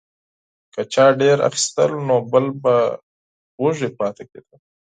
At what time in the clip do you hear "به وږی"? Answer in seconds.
2.63-3.89